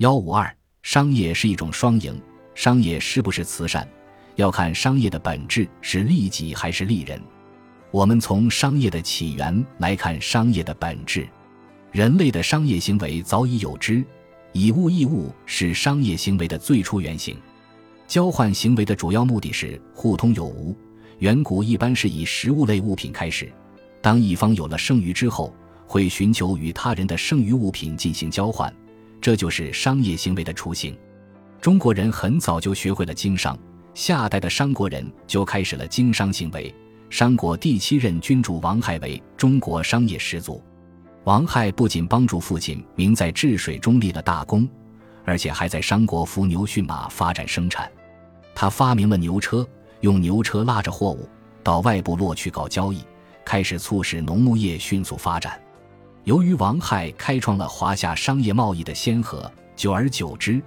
[0.00, 0.50] 幺五二，
[0.82, 2.18] 商业是一种双赢。
[2.54, 3.86] 商业是不是慈善，
[4.36, 7.20] 要看商业的本质是利己还是利人。
[7.90, 11.28] 我们从商业的起源来看商业的本质。
[11.92, 14.02] 人类的商业行为早已有之，
[14.52, 17.36] 以物易物是商业行为的最初原型。
[18.06, 20.74] 交换行为的主要目的是互通有无。
[21.18, 23.52] 远古一般是以食物类物品开始，
[24.00, 25.54] 当一方有了剩余之后，
[25.86, 28.74] 会寻求与他人的剩余物品进行交换，
[29.20, 30.96] 这就是商业行为的雏形。
[31.60, 33.58] 中国人很早就学会了经商，
[33.94, 36.74] 夏代的商国人就开始了经商行为。
[37.10, 40.62] 商国第七任君主王亥为中国商业始祖。
[41.24, 44.68] 王亥不仅帮助父亲明在治水中立了大功，
[45.24, 47.90] 而且还在商国伏牛驯马，发展生产。
[48.54, 49.66] 他发明了牛车。
[50.00, 51.28] 用牛车拉着货物
[51.62, 53.04] 到外部落去搞交易，
[53.44, 55.60] 开始促使农牧业迅速发展。
[56.24, 60.60] 由于王亥开创了华夏商业贸易的先河，久而久之，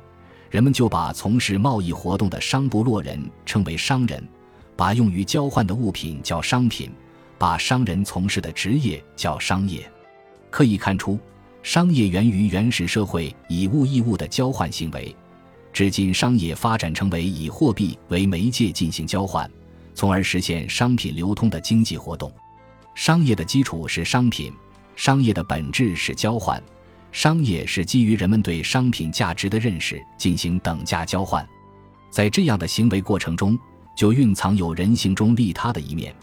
[0.50, 4.28] 人们就把从事贸易活动的商部落人称为商人，
[4.76, 6.92] 把用于交换的物品叫商品，
[7.38, 9.88] 把商人从事的职业叫商业。
[10.50, 11.20] 可以看出，
[11.62, 15.16] 商业源于原始社会以物易物的交换行为。
[15.72, 19.50] 至今，商业发展成为以货币为媒介进行交换，
[19.94, 22.32] 从而实现商品流通的经济活动。
[22.96, 24.54] 商业的基础是商品，
[24.96, 26.62] 商业的本质是交换。
[27.12, 31.48] 商业是基于人们对商品价值的认识进行等价交换，
[32.10, 33.58] 在这样的行为过程中，
[33.96, 36.14] 就蕴藏有人性中利他的一面。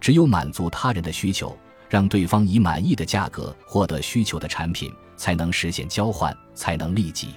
[0.00, 1.54] 只有满足他人的需求，
[1.88, 7.34] 让对方以满意的价格获得需求的产品，才能实现交换，才能利己。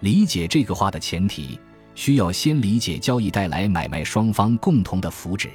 [0.00, 1.60] 理解这个话的前提，
[1.94, 5.48] 需要先理解交易带来买卖双方共同的福祉。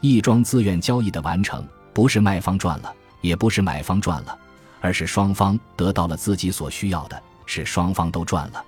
[0.00, 4.38] 一桩自愿交易的完成，不是卖方赚了，也不是买方赚了，
[4.82, 8.62] 而是双方得到了自己所需要的，是双方都赚了。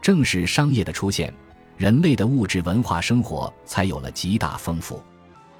[0.00, 1.30] 正是商业的出现，
[1.76, 5.02] 人类的物质文化生活才有了极大丰富。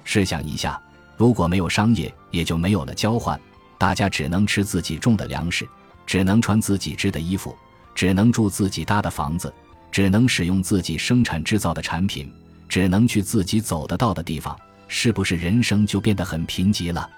[0.05, 0.81] 试想一下，
[1.19, 3.39] 如果没有商业，也就没有了交换，
[3.77, 5.69] 大家只能吃自己种的粮食，
[6.07, 7.55] 只能穿自己织的衣服。
[7.95, 9.53] 只能住自己搭的房子，
[9.91, 12.33] 只能使用自己生产制造的产品，
[12.69, 17.11] 只能去自己走得到的地方，是不是人生就变得很贫瘠了？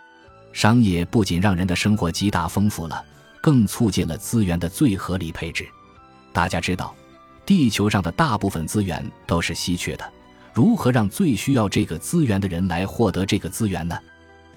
[0.52, 3.04] 商业不仅让人的生活极大丰富了，
[3.40, 5.66] 更促进了资源的最合理配置。
[6.32, 6.94] 大家知道，
[7.46, 10.12] 地球上的大部分资源都是稀缺的，
[10.52, 13.98] 如何让最需要这个资源的人来获得这个资源呢？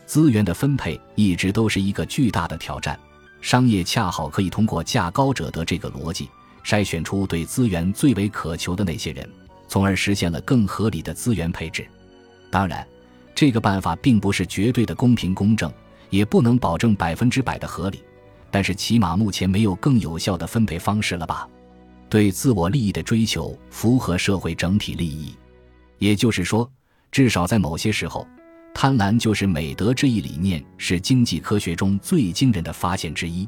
[0.06, 3.00] 资源的分配一直都是一个巨大的挑战。
[3.40, 6.30] 商业恰好可以通过价高者得这个逻辑，
[6.64, 9.30] 筛选出对资源最为渴求的那些人，
[9.68, 11.86] 从而实现了更合理的资源配置。
[12.50, 12.86] 当然，
[13.34, 15.72] 这个办法并不是绝对的公平公正，
[16.14, 18.04] 也不能保证百分之百的合理。
[18.52, 21.50] 但是，起码目前没有更有效的分配方式了吧？
[22.08, 25.34] 对自我利益的追求符合社会整体利益，
[25.98, 26.70] 也就是说，
[27.12, 28.28] 至少在某些时候。
[28.76, 33.48] 贪婪就是美德这一理念是经济科学中最惊人的发现之一。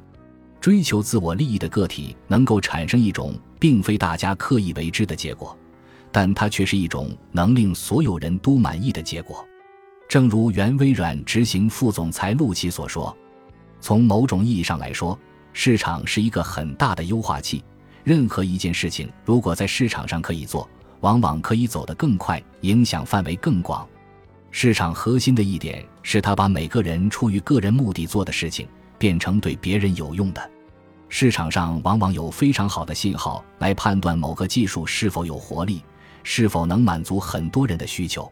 [0.61, 5.55] 追求自我利益的个体能够产生一种并非大家刻意为之的结果，
[6.11, 9.45] 但它却是一种能令所有人都满意的结果。
[10.07, 13.15] 正如原微软执行副总裁陆奇所说
[13.81, 15.17] ：“从某种意义上来说，
[15.51, 17.63] 市场是一个很大的优化器。
[18.03, 20.69] 任何一件事情如果在市场上可以做，
[21.01, 23.85] 往往可以走得更快，影响范围更广。”
[24.51, 28.65] 市场核心的一点是，他把每个人出于个人目的做的事情
[28.97, 30.51] 变成对别人有用的。
[31.09, 35.81] 市场上往往有非常好的信号来判断某个技术是否有活力，
[36.23, 38.31] 是否能满足很多人的需求。